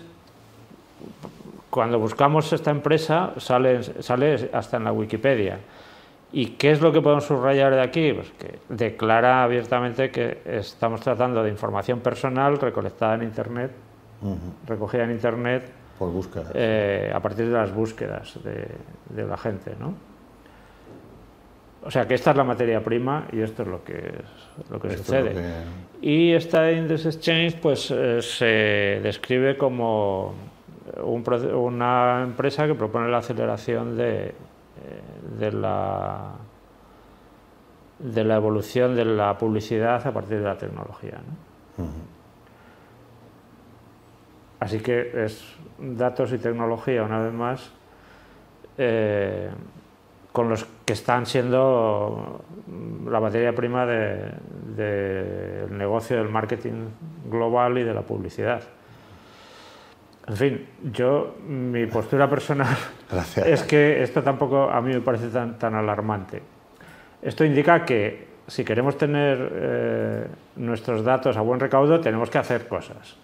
cuando 1.70 2.00
buscamos 2.00 2.52
esta 2.52 2.72
empresa, 2.72 3.34
sale, 3.38 3.84
sale 4.02 4.50
hasta 4.54 4.78
en 4.78 4.84
la 4.84 4.92
Wikipedia. 4.92 5.60
¿Y 6.32 6.52
qué 6.52 6.72
es 6.72 6.82
lo 6.82 6.92
que 6.92 7.02
podemos 7.02 7.26
subrayar 7.26 7.74
de 7.74 7.82
aquí? 7.82 8.14
Pues 8.14 8.32
que 8.32 8.60
declara 8.70 9.44
abiertamente 9.44 10.12
que 10.12 10.42
estamos 10.46 11.02
tratando 11.02 11.44
de 11.44 11.50
información 11.50 12.00
personal 12.02 12.60
recolectada 12.60 13.16
en 13.16 13.24
Internet, 13.24 13.72
recogida 14.68 15.04
en 15.06 15.12
Internet, 15.12 15.72
por 15.98 16.12
búsqueda. 16.12 16.52
Eh, 16.54 17.12
a 17.14 17.20
partir 17.20 17.48
de 17.48 17.52
las 17.52 17.74
búsquedas 17.74 18.40
de, 18.44 18.68
de 19.10 19.28
la 19.28 19.38
gente. 19.38 19.74
¿no? 19.80 19.94
O 21.84 21.92
sea 21.92 22.08
que 22.08 22.14
esta 22.14 22.32
es 22.32 22.38
la 22.38 22.44
materia 22.44 22.84
prima 22.84 23.28
y 23.32 23.40
esto 23.40 23.64
es 23.64 23.70
lo 23.70 23.84
que, 23.84 24.12
lo 24.70 24.80
que 24.80 24.98
sucede. 24.98 25.34
Y 26.02 26.34
esta 26.34 26.72
Index 26.72 27.06
Exchange 27.06 27.56
pues, 27.62 27.90
eh, 27.92 28.22
se 28.22 29.00
describe 29.02 29.58
como 29.58 30.34
una 31.04 32.24
empresa 32.24 32.68
que 32.68 32.76
propone 32.76 33.10
la 33.10 33.20
aceleración 33.20 33.96
de, 33.96 34.28
eh, 34.28 34.34
de, 35.40 35.52
la, 35.52 36.34
de 38.00 38.24
la 38.24 38.36
evolución 38.36 38.96
de 38.96 39.06
la 39.06 39.38
publicidad 39.38 40.06
a 40.06 40.12
partir 40.12 40.40
de 40.40 40.46
la 40.46 40.58
tecnología. 40.58 41.20
Así 44.60 44.80
que 44.80 45.12
es 45.26 45.56
datos 45.78 46.34
y 46.34 46.38
tecnología, 46.38 47.04
una 47.04 47.20
vez 47.20 47.34
más, 47.34 47.72
eh, 48.78 49.50
con 50.34 50.50
los 50.50 50.66
que 50.66 50.72
están 50.94 51.26
siendo 51.26 52.44
la 53.10 53.20
materia 53.20 53.54
prima 53.54 53.86
del 53.86 54.34
de, 54.76 55.68
negocio 55.72 56.18
del 56.18 56.30
marketing 56.30 56.90
global 57.30 57.78
y 57.78 57.84
de 57.84 57.94
la 57.94 58.02
publicidad. 58.02 58.64
En 60.28 60.36
fin, 60.36 60.68
yo, 60.92 61.38
mi 61.48 61.88
postura 61.88 62.30
personal 62.30 62.78
es 63.46 63.64
que 63.64 64.04
esto 64.04 64.22
tampoco 64.22 64.70
a 64.70 64.80
mí 64.82 64.94
me 64.94 65.02
parece 65.02 65.30
tan, 65.30 65.58
tan 65.58 65.74
alarmante. 65.74 66.42
Esto 67.22 67.44
indica 67.44 67.84
que 67.84 68.30
si 68.50 68.64
queremos 68.64 68.98
tener 68.98 69.52
eh, 69.54 70.28
nuestros 70.58 71.04
datos 71.04 71.38
a 71.38 71.42
buen 71.42 71.60
recaudo, 71.60 72.00
tenemos 72.00 72.30
que 72.30 72.38
hacer 72.38 72.68
cosas. 72.68 73.16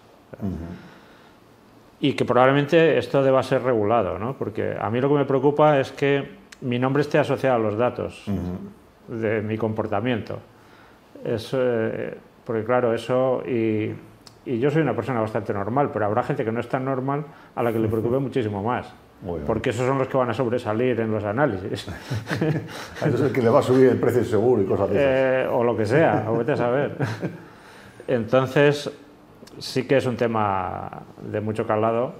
Y 2.00 2.12
que 2.12 2.24
probablemente 2.24 2.98
esto 2.98 3.22
deba 3.22 3.42
ser 3.42 3.62
regulado, 3.62 4.18
¿no? 4.18 4.36
porque 4.36 4.76
a 4.78 4.90
mí 4.90 5.00
lo 5.00 5.08
que 5.08 5.14
me 5.14 5.24
preocupa 5.24 5.80
es 5.80 5.92
que 5.92 6.45
mi 6.60 6.78
nombre 6.78 7.02
esté 7.02 7.18
asociado 7.18 7.56
a 7.56 7.58
los 7.58 7.76
datos 7.76 8.24
de 9.08 9.42
mi 9.42 9.56
comportamiento. 9.56 10.38
Eh, 11.24 12.18
porque 12.44 12.64
claro, 12.64 12.94
eso, 12.94 13.42
y, 13.46 13.94
yo 14.46 14.70
soy 14.70 14.82
una 14.82 14.94
persona 14.94 15.20
bastante 15.20 15.52
normal, 15.52 15.90
pero 15.92 16.06
habrá 16.06 16.22
gente 16.22 16.44
que 16.44 16.52
no 16.52 16.60
es 16.60 16.68
tan 16.68 16.84
normal 16.84 17.24
a 17.54 17.62
la 17.62 17.72
que 17.72 17.78
le 17.78 17.88
preocupe 17.88 18.18
muchísimo 18.20 18.62
más. 18.62 18.92
Porque 19.46 19.70
esos 19.70 19.86
son 19.86 19.98
los 19.98 20.08
que 20.08 20.16
van 20.18 20.28
a 20.28 20.34
sobresalir 20.34 21.00
en 21.00 21.10
los 21.10 21.24
análisis. 21.24 21.72
es 23.00 23.20
el 23.20 23.32
que 23.32 23.40
le 23.40 23.48
va 23.48 23.60
a 23.60 23.62
subir 23.62 23.88
el 23.88 23.98
precio 23.98 24.22
seguro 24.22 24.60
y 24.60 24.66
cosas 24.66 24.90
así. 24.90 24.98
Eh, 24.98 25.48
o 25.50 25.64
lo 25.64 25.74
que 25.74 25.86
sea, 25.86 26.26
o 26.28 26.36
vete 26.36 26.52
a 26.52 26.56
saber. 26.56 26.96
Entonces, 28.08 28.90
sí 29.58 29.86
que 29.86 29.96
es 29.96 30.06
un 30.06 30.16
tema 30.16 31.02
de 31.22 31.40
mucho 31.40 31.66
calado 31.66 32.14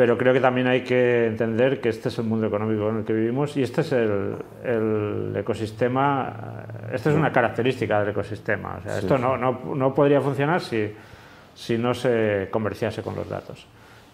pero 0.00 0.16
creo 0.16 0.32
que 0.32 0.40
también 0.40 0.66
hay 0.66 0.82
que 0.82 1.26
entender 1.26 1.78
que 1.78 1.90
este 1.90 2.08
es 2.08 2.18
el 2.18 2.24
mundo 2.24 2.46
económico 2.46 2.88
en 2.88 2.96
el 2.96 3.04
que 3.04 3.12
vivimos 3.12 3.54
y 3.58 3.62
este 3.62 3.82
es 3.82 3.92
el, 3.92 5.36
ecosistema, 5.36 6.64
esta 6.90 7.10
es 7.10 7.16
una 7.16 7.30
característica 7.30 8.00
del 8.00 8.08
ecosistema. 8.08 8.78
O 8.78 8.82
sea, 8.82 8.98
esto 8.98 9.18
No, 9.18 9.36
no, 9.36 9.60
no, 9.74 9.94
podría 9.94 10.22
funcionar 10.22 10.62
si, 10.62 10.90
si 11.54 11.76
no 11.76 11.92
se 11.92 12.48
comerciase 12.50 13.02
con 13.02 13.14
los 13.14 13.28
datos. 13.28 13.66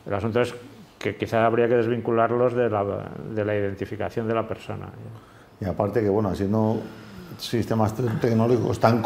El 0.05 0.15
asunto 0.15 0.41
es 0.41 0.53
que 0.99 1.15
quizá 1.15 1.47
habría 1.47 1.69
que 1.69 1.77
desvincularlos 1.77 2.55
de 2.55 2.69
la, 2.69 3.09
de 3.33 3.45
la 3.45 3.55
identificación 3.55 4.27
de 4.27 4.35
la 4.35 4.49
persona. 4.49 4.87
Y 5.61 5.67
aparte 5.67 6.01
que, 6.01 6.09
bueno, 6.09 6.31
haciendo 6.31 6.81
sistemas 7.39 7.95
tecnológicos 8.21 8.81
tan, 8.81 9.01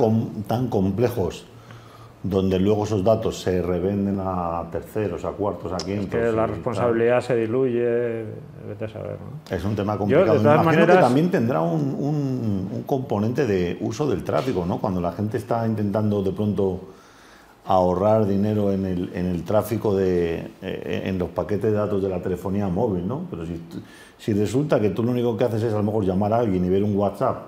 tan 0.47 0.69
complejos, 0.69 1.47
donde 2.23 2.59
luego 2.59 2.85
esos 2.85 3.03
datos 3.03 3.41
se 3.41 3.62
revenden 3.62 4.19
a 4.21 4.65
terceros, 4.71 5.25
a 5.25 5.31
cuartos, 5.31 5.73
a 5.73 5.79
quintos. 5.79 6.11
que 6.11 6.33
la 6.33 6.47
responsabilidad 6.47 7.23
se 7.23 7.35
diluye, 7.35 8.25
vete 8.69 8.85
a 8.85 8.89
saber. 8.89 9.17
Es 9.50 9.65
un 9.65 9.75
tema 9.75 9.97
complicado. 9.97 10.37
Yo, 10.37 10.43
de 10.43 10.55
Imagino 10.55 10.87
que 10.87 10.93
también 10.95 11.31
tendrá 11.31 11.62
un, 11.62 11.97
un, 11.99 12.69
un, 12.73 12.83
componente 12.85 13.47
de 13.47 13.79
uso 13.81 14.07
del 14.07 14.23
tráfico, 14.23 14.67
¿no? 14.67 14.79
Cuando 14.79 15.00
la 15.00 15.12
gente 15.12 15.39
está 15.39 15.67
intentando 15.67 16.23
de 16.23 16.33
pronto 16.33 16.81
ahorrar 17.65 18.27
dinero 18.27 18.71
en 18.73 18.85
el, 18.85 19.11
en 19.15 19.27
el 19.27 19.43
tráfico 19.45 19.97
de, 19.97 20.50
eh, 20.61 21.03
en 21.07 21.19
los 21.19 21.31
paquetes 21.31 21.71
de 21.71 21.79
datos 21.79 22.03
de 22.03 22.09
la 22.11 22.21
telefonía 22.21 22.69
móvil, 22.69 23.09
¿no? 23.09 23.27
Pero 23.31 23.47
si, 23.47 23.62
si 24.19 24.35
resulta 24.35 24.79
que 24.79 24.91
tú 24.91 25.03
lo 25.03 25.12
único 25.12 25.37
que 25.39 25.45
haces 25.45 25.62
es 25.62 25.73
a 25.73 25.79
lo 25.79 25.85
mejor 25.85 26.05
llamar 26.05 26.35
a 26.35 26.39
alguien 26.41 26.65
y 26.65 26.69
ver 26.69 26.85
un 26.85 26.95
WhatsApp 26.97 27.45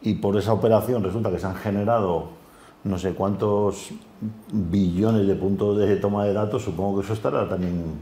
y 0.00 0.14
por 0.14 0.36
esa 0.38 0.52
operación 0.54 1.02
resulta 1.02 1.30
que 1.30 1.38
se 1.38 1.46
han 1.46 1.56
generado 1.56 2.43
no 2.84 2.98
sé 2.98 3.14
cuántos 3.14 3.90
billones 4.52 5.26
de 5.26 5.34
puntos 5.34 5.78
de 5.78 5.96
toma 5.96 6.24
de 6.24 6.32
datos, 6.32 6.62
supongo 6.62 6.98
que 6.98 7.04
eso 7.04 7.14
estará 7.14 7.48
también 7.48 7.98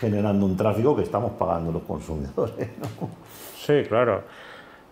generando 0.00 0.46
un 0.46 0.56
tráfico 0.56 0.96
que 0.96 1.02
estamos 1.02 1.32
pagando 1.32 1.70
los 1.70 1.82
consumidores. 1.82 2.68
¿no? 2.78 3.08
Sí, 3.56 3.82
claro. 3.86 4.22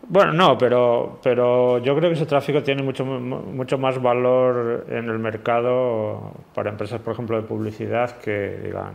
Bueno, 0.08 0.32
no, 0.32 0.56
pero, 0.56 1.18
pero 1.22 1.78
yo 1.78 1.94
creo 1.96 2.10
que 2.10 2.14
ese 2.14 2.26
tráfico 2.26 2.62
tiene 2.62 2.82
mucho, 2.82 3.04
mucho 3.04 3.78
más 3.78 4.00
valor 4.00 4.86
en 4.88 5.08
el 5.08 5.18
mercado 5.18 6.32
para 6.54 6.70
empresas, 6.70 7.00
por 7.00 7.12
ejemplo, 7.12 7.36
de 7.36 7.46
publicidad 7.46 8.18
que 8.18 8.60
digan, 8.64 8.94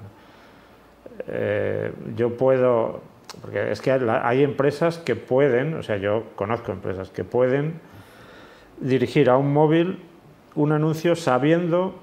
eh, 1.28 1.92
yo 2.16 2.36
puedo, 2.36 3.02
porque 3.42 3.72
es 3.72 3.82
que 3.82 3.92
hay 3.92 4.44
empresas 4.44 4.98
que 4.98 5.16
pueden, 5.16 5.75
o 5.75 5.84
sea, 5.84 5.98
yo 5.98 6.24
conozco 6.36 6.72
empresas 6.72 7.10
que 7.12 7.24
pueden 7.24 7.80
dirigir 8.80 9.30
a 9.30 9.38
un 9.38 9.54
móvil 9.54 10.00
un 10.55 10.71
anuncio 10.71 11.15
sabiendo 11.15 11.95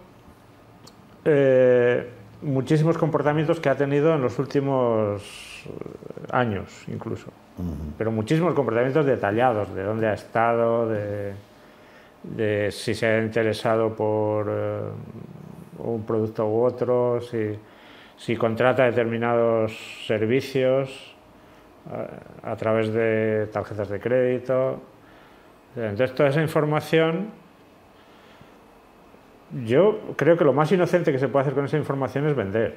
eh, 1.24 2.08
muchísimos 2.42 2.98
comportamientos 2.98 3.60
que 3.60 3.68
ha 3.68 3.76
tenido 3.76 4.14
en 4.14 4.22
los 4.22 4.38
últimos 4.38 5.22
años 6.30 6.84
incluso 6.88 7.30
pero 7.98 8.10
muchísimos 8.10 8.54
comportamientos 8.54 9.04
detallados, 9.04 9.74
de 9.74 9.82
dónde 9.82 10.08
ha 10.08 10.14
estado, 10.14 10.88
de, 10.88 11.34
si 12.70 12.94
se 12.94 13.06
ha 13.06 13.22
interesado 13.22 13.94
por 13.94 14.46
eh, 14.48 14.80
un 15.78 16.04
producto 16.04 16.46
u 16.46 16.62
otro, 16.62 17.20
si, 17.20 18.36
contrata 18.36 18.84
determinados 18.84 19.76
servicios 20.06 21.14
a, 21.90 22.52
a, 22.52 22.56
través 22.56 22.92
de 22.92 23.48
tarjetas 23.52 23.88
de 23.88 24.00
crédito. 24.00 24.80
Entonces, 25.76 26.14
toda 26.14 26.28
esa 26.28 26.40
información, 26.40 27.30
yo 29.64 30.00
creo 30.16 30.36
que 30.36 30.44
lo 30.44 30.52
más 30.52 30.70
inocente 30.72 31.12
que 31.12 31.18
se 31.18 31.28
puede 31.28 31.42
hacer 31.42 31.54
con 31.54 31.64
esa 31.64 31.76
información 31.76 32.26
es 32.26 32.34
vender. 32.34 32.76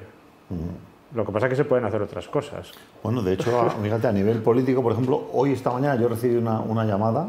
Lo 1.14 1.24
que 1.24 1.32
pasa 1.32 1.46
es 1.46 1.50
que 1.50 1.56
se 1.56 1.64
pueden 1.64 1.84
hacer 1.84 2.02
otras 2.02 2.28
cosas. 2.28 2.72
Bueno, 3.02 3.22
de 3.22 3.34
hecho, 3.34 3.70
fíjate, 3.82 4.06
a 4.06 4.12
nivel 4.12 4.42
político, 4.42 4.82
por 4.82 4.92
ejemplo, 4.92 5.28
hoy, 5.32 5.52
esta 5.52 5.72
mañana, 5.72 5.96
yo 6.00 6.08
recibí 6.08 6.36
una, 6.36 6.60
una 6.60 6.84
llamada 6.84 7.28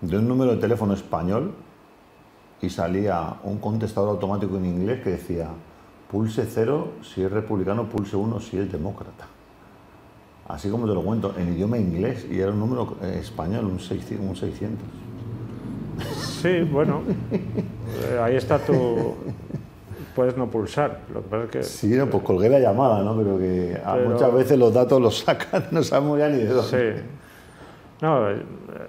de 0.00 0.18
un 0.18 0.26
número 0.26 0.52
de 0.52 0.60
teléfono 0.60 0.94
español 0.94 1.52
y 2.60 2.70
salía 2.70 3.36
un 3.44 3.58
contestador 3.58 4.10
automático 4.10 4.56
en 4.56 4.66
inglés 4.66 5.02
que 5.02 5.10
decía 5.10 5.48
pulse 6.10 6.44
cero 6.44 6.92
si 7.02 7.22
es 7.22 7.30
republicano, 7.30 7.88
pulse 7.88 8.16
uno 8.16 8.40
si 8.40 8.58
es 8.58 8.70
demócrata. 8.70 9.26
Así 10.48 10.68
como 10.68 10.86
te 10.86 10.94
lo 10.94 11.02
cuento, 11.02 11.34
en 11.38 11.54
idioma 11.54 11.78
inglés 11.78 12.26
y 12.30 12.40
era 12.40 12.50
un 12.50 12.58
número 12.58 12.96
eh, 13.02 13.18
español, 13.20 13.66
un 13.66 13.78
600. 13.78 14.78
Un 16.08 16.14
600. 16.14 16.26
Sí, 16.42 16.60
bueno, 16.70 17.02
eh, 17.32 18.20
ahí 18.22 18.36
está 18.36 18.58
tu, 18.58 19.14
puedes 20.14 20.36
no 20.36 20.48
pulsar. 20.48 21.00
Lo 21.12 21.22
que 21.22 21.28
pasa 21.28 21.44
es 21.44 21.50
que, 21.50 21.62
sí, 21.62 21.88
no, 21.88 22.06
pues 22.06 22.22
colgué 22.22 22.48
la 22.48 22.58
llamada, 22.58 23.02
¿no? 23.02 23.16
Pero 23.16 23.38
que 23.38 23.78
muchas 24.08 24.32
veces 24.32 24.58
los 24.58 24.72
datos 24.72 25.00
los 25.00 25.18
sacan, 25.18 25.66
no 25.70 25.82
sabemos 25.82 26.18
ya 26.18 26.28
ni 26.28 26.38
de 26.38 26.46
dónde. 26.46 26.96
Sí. 26.96 27.02
No, 28.00 28.28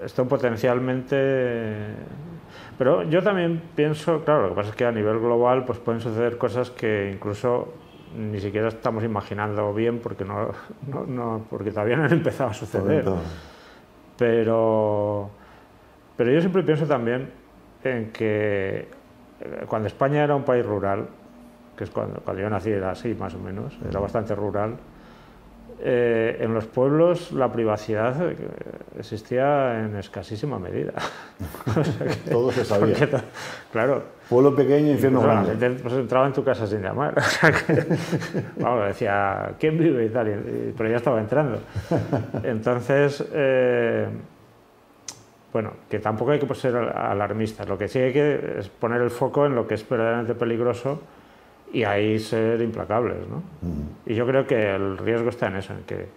esto 0.03 0.27
potencialmente... 0.27 1.95
Pero 2.77 3.03
yo 3.03 3.21
también 3.21 3.61
pienso, 3.75 4.23
claro, 4.25 4.43
lo 4.43 4.49
que 4.49 4.55
pasa 4.55 4.69
es 4.71 4.75
que 4.75 4.85
a 4.85 4.91
nivel 4.91 5.19
global 5.19 5.63
pues 5.65 5.77
pueden 5.77 6.01
suceder 6.01 6.39
cosas 6.39 6.71
que 6.71 7.11
incluso 7.13 7.67
ni 8.17 8.39
siquiera 8.39 8.67
estamos 8.67 9.03
imaginando 9.03 9.71
bien 9.73 9.99
porque, 9.99 10.25
no, 10.25 10.49
no, 11.07 11.45
porque 11.49 11.69
todavía 11.69 11.97
no 11.97 12.05
han 12.05 12.13
empezado 12.13 12.49
a 12.49 12.53
suceder. 12.53 13.05
Pero, 14.17 15.29
pero 16.17 16.31
yo 16.31 16.39
siempre 16.39 16.63
pienso 16.63 16.85
también 16.85 17.29
en 17.83 18.11
que 18.11 18.87
cuando 19.67 19.87
España 19.87 20.23
era 20.23 20.35
un 20.35 20.43
país 20.43 20.65
rural, 20.65 21.07
que 21.77 21.83
es 21.83 21.89
cuando, 21.89 22.21
cuando 22.21 22.41
yo 22.41 22.49
nací 22.49 22.69
era 22.69 22.91
así 22.91 23.13
más 23.13 23.33
o 23.33 23.39
menos, 23.39 23.77
era 23.89 23.99
bastante 23.99 24.35
rural, 24.35 24.77
eh, 25.85 26.37
en 26.39 26.53
los 26.53 26.65
pueblos 26.65 27.33
la 27.33 27.51
privacidad 27.51 28.15
eh, 28.31 28.37
existía 28.97 29.83
en 29.83 29.95
escasísima 29.97 30.57
medida. 30.57 30.93
Todo 32.31 32.51
se 32.51 32.63
sabía. 32.63 32.95
claro. 33.71 34.03
Pueblo 34.29 34.55
pequeño, 34.55 34.91
infierno 34.91 35.21
grande. 35.21 35.71
Pues 35.71 35.93
entraba 35.95 36.27
en 36.27 36.33
tu 36.33 36.43
casa 36.43 36.65
sin 36.67 36.81
llamar. 36.81 37.15
vamos, 38.57 38.87
decía, 38.87 39.55
¿quién 39.59 39.77
vive 39.77 40.05
y 40.05 40.09
tal? 40.09 40.73
pero 40.77 40.89
ya 40.89 40.95
estaba 40.95 41.19
entrando. 41.19 41.59
Entonces, 42.43 43.23
eh, 43.33 44.07
bueno, 45.53 45.73
que 45.87 45.99
tampoco 45.99 46.31
hay 46.31 46.39
que 46.39 46.55
ser 46.55 46.75
alarmistas, 46.75 47.69
lo 47.69 47.77
que 47.77 47.87
sí 47.87 47.99
hay 47.99 48.11
que 48.11 48.55
es 48.57 48.69
poner 48.69 49.01
el 49.01 49.11
foco 49.11 49.45
en 49.45 49.53
lo 49.53 49.67
que 49.67 49.75
es 49.75 49.87
verdaderamente 49.87 50.33
peligroso 50.33 50.99
y 51.71 51.83
ahí 51.83 52.17
ser 52.19 52.59
implacables. 52.61 53.27
¿no? 53.27 53.43
Y 54.05 54.15
yo 54.15 54.25
creo 54.25 54.47
que 54.47 54.75
el 54.75 54.97
riesgo 54.97 55.29
está 55.29 55.47
en 55.47 55.57
eso, 55.57 55.73
en 55.73 55.83
que, 55.83 56.07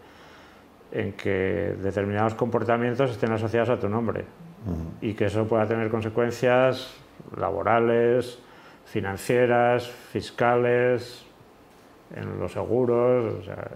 en 0.93 1.13
que 1.13 1.77
determinados 1.83 2.35
comportamientos 2.35 3.11
estén 3.11 3.31
asociados 3.31 3.69
a 3.69 3.79
tu 3.79 3.89
nombre 3.89 4.25
y 5.01 5.15
que 5.15 5.27
eso 5.27 5.47
pueda 5.47 5.67
tener 5.67 5.91
consecuencias 5.91 6.95
laborales, 7.37 8.39
financieras, 8.87 9.87
fiscales, 9.87 11.27
en 12.15 12.39
los 12.39 12.53
seguros, 12.53 13.35
o 13.41 13.43
sea, 13.43 13.69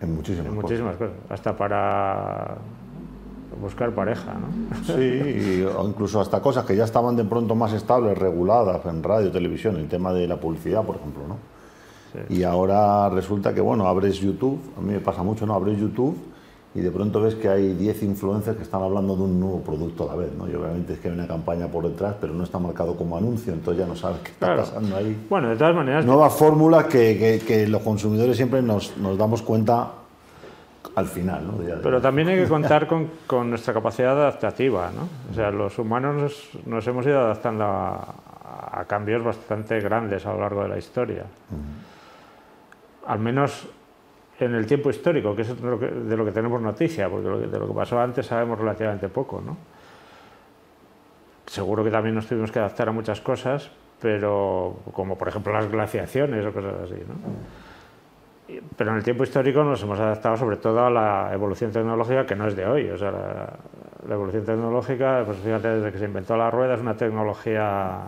en, 0.00 0.14
muchísimas, 0.14 0.52
muchísimas 0.52 0.96
cosas. 0.96 1.16
Hasta 1.28 1.56
para 1.56 2.58
buscar 3.60 3.92
pareja, 3.92 4.34
¿no? 4.34 4.84
Sí, 4.84 5.64
o 5.64 5.88
incluso 5.88 6.20
hasta 6.20 6.40
cosas 6.40 6.64
que 6.64 6.76
ya 6.76 6.84
estaban 6.84 7.16
de 7.16 7.24
pronto 7.24 7.54
más 7.54 7.72
estables, 7.72 8.16
reguladas 8.16 8.84
en 8.86 9.02
radio, 9.02 9.30
televisión, 9.30 9.76
el 9.76 9.88
tema 9.88 10.12
de 10.12 10.26
la 10.26 10.36
publicidad, 10.36 10.82
por 10.82 10.96
ejemplo, 10.96 11.22
¿no? 11.28 11.36
Y 12.28 12.42
ahora 12.42 13.08
resulta 13.08 13.54
que, 13.54 13.60
bueno, 13.60 13.86
abres 13.86 14.18
YouTube, 14.20 14.60
a 14.76 14.80
mí 14.80 14.92
me 14.92 15.00
pasa 15.00 15.22
mucho, 15.22 15.46
¿no? 15.46 15.54
Abres 15.54 15.78
YouTube 15.78 16.16
y 16.74 16.80
de 16.80 16.90
pronto 16.90 17.20
ves 17.20 17.34
que 17.34 17.48
hay 17.48 17.74
10 17.74 18.02
influencers 18.02 18.56
que 18.56 18.62
están 18.62 18.82
hablando 18.82 19.14
de 19.14 19.22
un 19.22 19.38
nuevo 19.38 19.60
producto 19.60 20.04
a 20.04 20.14
la 20.14 20.22
vez, 20.22 20.30
¿no? 20.36 20.48
Y 20.48 20.54
obviamente 20.54 20.94
es 20.94 20.98
que 20.98 21.08
hay 21.08 21.14
una 21.14 21.26
campaña 21.26 21.68
por 21.68 21.86
detrás, 21.86 22.14
pero 22.20 22.32
no 22.32 22.44
está 22.44 22.58
marcado 22.58 22.96
como 22.96 23.16
anuncio, 23.16 23.52
entonces 23.52 23.82
ya 23.82 23.86
no 23.86 23.96
sabes 23.96 24.20
qué 24.20 24.30
está 24.30 24.56
pasando 24.56 24.96
ahí. 24.96 25.26
Bueno, 25.28 25.50
de 25.50 25.56
todas 25.56 25.74
maneras... 25.74 26.04
Nuevas 26.04 26.32
fórmulas 26.34 26.84
que, 26.86 27.18
que, 27.18 27.46
que, 27.46 27.66
los 27.66 27.82
consumidores 27.82 28.36
siempre 28.36 28.62
nos, 28.62 28.96
nos 28.96 29.18
damos 29.18 29.42
cuenta 29.42 29.90
al 30.94 31.06
final. 31.06 31.46
¿no? 31.46 31.80
Pero 31.82 32.00
también 32.00 32.28
hay 32.28 32.36
que 32.38 32.48
contar 32.48 32.86
con, 32.86 33.10
con, 33.26 33.50
nuestra 33.50 33.74
capacidad 33.74 34.12
adaptativa. 34.12 34.90
¿no? 34.94 35.08
O 35.30 35.34
sea, 35.34 35.50
los 35.50 35.78
humanos 35.78 36.50
nos, 36.66 36.86
hemos 36.86 37.06
ido 37.06 37.20
adaptando 37.20 37.64
a, 37.64 38.84
cambios 38.86 39.22
bastante 39.22 39.80
grandes 39.80 40.26
a 40.26 40.32
lo 40.32 40.40
largo 40.40 40.62
de 40.62 40.68
la 40.68 40.78
historia. 40.78 41.24
Al 43.06 43.18
menos 43.18 43.68
en 44.38 44.54
el 44.54 44.66
tiempo 44.66 44.90
histórico, 44.90 45.36
que 45.36 45.42
es 45.42 45.60
de 45.60 45.70
lo 45.70 45.78
que, 45.78 45.86
de 45.86 46.16
lo 46.16 46.24
que 46.24 46.32
tenemos 46.32 46.60
noticia, 46.60 47.08
porque 47.08 47.28
de 47.28 47.58
lo 47.58 47.68
que 47.68 47.74
pasó 47.74 48.00
antes 48.00 48.26
sabemos 48.26 48.58
relativamente 48.58 49.08
poco. 49.08 49.40
¿no? 49.40 49.56
Seguro 51.46 51.84
que 51.84 51.90
también 51.90 52.14
nos 52.14 52.26
tuvimos 52.26 52.50
que 52.50 52.58
adaptar 52.58 52.88
a 52.88 52.92
muchas 52.92 53.20
cosas, 53.20 53.70
pero 54.00 54.80
como 54.92 55.16
por 55.16 55.28
ejemplo 55.28 55.52
las 55.52 55.70
glaciaciones 55.70 56.44
o 56.44 56.52
cosas 56.52 56.74
así. 56.84 57.00
¿no? 57.06 57.14
Pero 58.76 58.90
en 58.90 58.96
el 58.96 59.04
tiempo 59.04 59.24
histórico 59.24 59.62
nos 59.62 59.82
hemos 59.82 59.98
adaptado 59.98 60.36
sobre 60.36 60.56
todo 60.56 60.84
a 60.84 60.90
la 60.90 61.30
evolución 61.32 61.70
tecnológica 61.70 62.26
que 62.26 62.34
no 62.34 62.46
es 62.46 62.56
de 62.56 62.66
hoy. 62.66 62.90
O 62.90 62.98
sea, 62.98 63.10
la, 63.10 64.14
evolución 64.14 64.44
tecnológica, 64.44 65.22
pues 65.24 65.38
fíjate, 65.38 65.68
desde 65.68 65.92
que 65.92 65.98
se 65.98 66.04
inventó 66.04 66.36
la 66.36 66.50
rueda 66.50 66.74
es 66.74 66.80
una 66.80 66.96
tecnología 66.96 68.00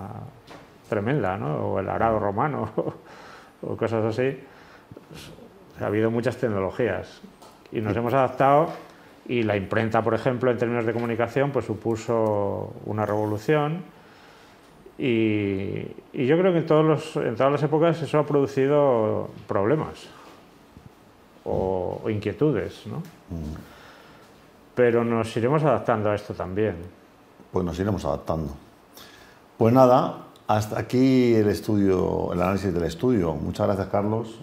tremenda, 0.88 1.36
¿no? 1.36 1.56
O 1.68 1.80
el 1.80 1.88
arado 1.88 2.18
romano, 2.18 2.70
o 3.62 3.76
cosas 3.76 4.04
así. 4.04 4.38
ha 5.80 5.86
habido 5.86 6.10
muchas 6.10 6.36
tecnologías 6.36 7.22
y 7.72 7.80
nos 7.80 7.96
hemos 7.96 8.12
adaptado 8.12 8.68
y 9.26 9.42
la 9.42 9.56
imprenta, 9.56 10.02
por 10.02 10.14
ejemplo, 10.14 10.50
en 10.50 10.58
términos 10.58 10.84
de 10.84 10.92
comunicación, 10.92 11.50
pues 11.50 11.64
supuso 11.64 12.74
una 12.84 13.06
revolución 13.06 13.82
Y, 14.98 15.86
yo 16.12 16.38
creo 16.38 16.52
que 16.52 16.58
en, 16.58 16.66
todos 16.66 16.84
los, 16.84 17.16
en 17.16 17.34
todas 17.34 17.52
las 17.52 17.62
épocas 17.62 18.00
eso 18.02 18.18
ha 18.18 18.26
producido 18.26 19.30
problemas 19.48 20.08
o, 21.44 22.00
inquietudes, 22.08 22.86
¿no? 22.86 23.02
Pero 24.74 25.04
nos 25.04 25.36
iremos 25.36 25.62
adaptando 25.62 26.10
a 26.10 26.14
esto 26.14 26.34
también. 26.34 26.76
Pues 27.52 27.64
nos 27.64 27.78
iremos 27.78 28.04
adaptando. 28.04 28.52
Pues 29.56 29.72
nada, 29.72 30.26
hasta 30.46 30.78
aquí 30.78 31.34
el 31.34 31.48
estudio, 31.48 32.32
el 32.32 32.42
análisis 32.42 32.74
del 32.74 32.84
estudio. 32.84 33.34
Muchas 33.34 33.66
gracias, 33.66 33.88
Carlos. 33.88 34.40